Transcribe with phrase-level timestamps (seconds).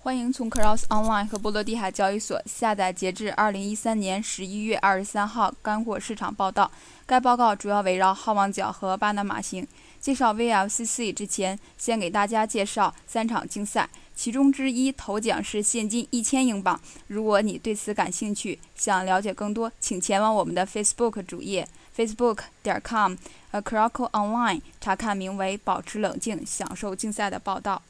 [0.00, 6.70] 欢迎从 Cross Online 和波罗的海交易所下载截至二零一三年十一月二十三号干货市场报道。
[7.04, 9.66] 该报告主要围绕好望角和巴拿马星。
[10.00, 16.80] 介绍 VLCC 之前，先给大家介绍三场竞赛，其中之一头奖是现金一千英镑。
[17.08, 23.14] 如果你对此感兴趣，想了解更多，请前往我们的 Facebook 主页 facebook 点 com
[23.50, 27.82] a c r o c o Online 查看名为“保持冷静，享受竞赛”的报道。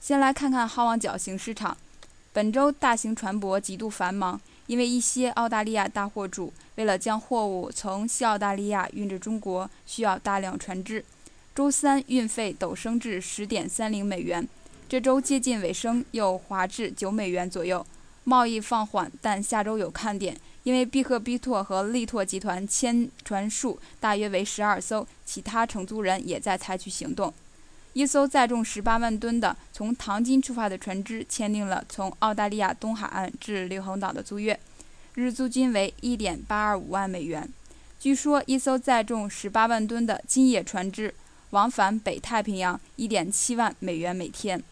[0.00, 1.76] 先来看看好望角型市场。
[2.32, 11.04] 本周大型船舶极度繁忙，因为一些澳大利亚大货主为了将货物从西澳大利亚运至中国，需要大量船只。
[11.54, 14.46] 周三运费陡升至十点三零美元，
[14.88, 17.84] 这周接近尾声又滑至九美元左右。
[18.22, 27.34] 贸易放缓，但下周有看点，因为必赫必拓和力拓集团签船数大约为十二艘，其他承租人也在采取行动。
[27.98, 34.56] 一艘载重十八万吨的从唐津出发的船只签订了从澳大利亚东海岸至硫磺岛的租约，
[35.14, 37.48] 日租金为一点八二五万美元。
[37.98, 41.12] 据说，一艘载重十八万吨的金野船只
[41.50, 44.62] 往返北太平洋一点七万美元每天。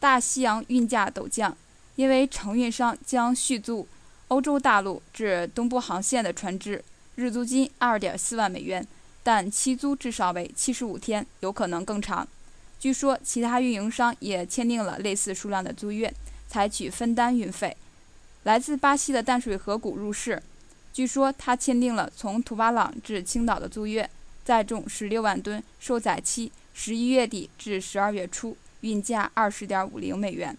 [0.00, 1.56] 大西洋运价陡降，
[1.94, 3.86] 因为承运商将续租
[4.26, 6.82] 欧洲大陆至东部航线的船只，
[7.14, 8.84] 日租金二点四万美元。
[9.24, 12.28] 但期租至少为七十五天，有可能更长。
[12.78, 16.12] 据说其他运营商也签订了类似数量的租约，
[16.46, 17.76] 采取分担运费。
[18.42, 20.42] 来自巴西的淡水河谷入市，
[20.92, 24.08] 据说他签订了从图瓦朗至青岛的租约，
[24.44, 30.54] 载重十六万吨，受载期十一月底至十二月初，运价二十点五零美元。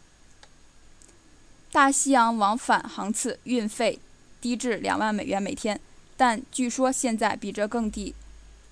[1.72, 4.00] 大西洋往返航次运费
[4.42, 5.80] 低至两万美元每天，
[6.18, 8.16] 但据说现在比这更低。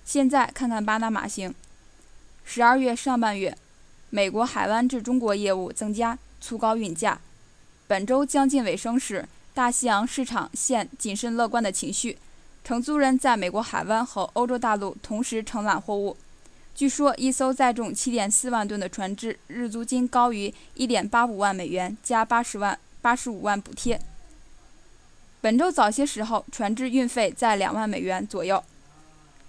[0.04, 1.54] 现在看看巴拿马行。
[2.44, 3.56] 十二月上半月，
[4.10, 7.18] 美国海湾至中国业务增加，促高运价。
[7.86, 12.18] 本周将近尾声时，大西洋市场现谨慎乐观的情绪。
[12.62, 16.16] 承租人在美国海湾和欧洲大陆同时承揽货物。
[16.74, 24.00] 据说，一艘载重七点四万吨的船只日租金高于一点八五万美元，加八十万八十五万补贴。
[25.40, 28.62] 本周早些时候，船只运费在两万美元左右。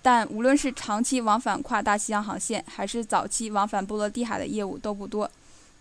[0.06, 5.28] 但无论是长期往返跨大西洋航线，还是早期往返波罗的海的业务都不多，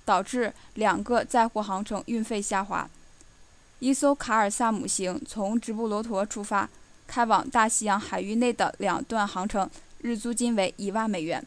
[0.07, 2.89] 导致两个载货航程运费下滑。
[3.81, 6.67] 一艘卡尔萨姆型从直布罗陀出发，
[7.07, 9.69] 开往大西洋海域内的两段航程，
[10.01, 11.45] 日租金为一万美元。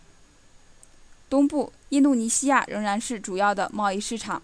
[1.27, 4.39] 东部印度尼西亚仍然是主要的贸易市场，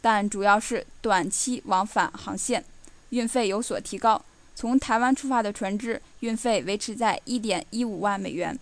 [0.00, 2.64] 但主要是短期往返航线，
[3.10, 4.24] 运费有所提高。
[4.58, 8.58] 从台湾出发的船只运费维持在一点一五万美元。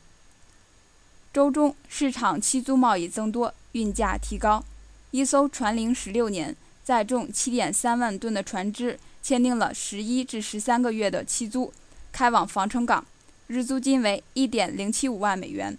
[1.33, 4.63] 周中市场期租贸易增多，运价提高。
[5.11, 11.73] 一艘船龄十六年、载重七点三万吨的船只签订了十一至十三个月的期租，
[12.13, 13.03] 开往防城港，
[13.47, 15.79] 日租金为一点零七五万美元。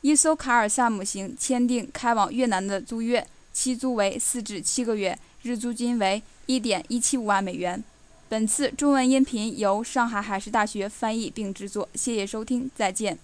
[0.00, 7.84] 一艘卡尔萨姆型签订开往越南的租约，期租为四至七个月，日租金为一点一七五万美元。
[8.30, 13.18] 本次中文音频由上海海事大学翻译并制作，谢谢收听，再见。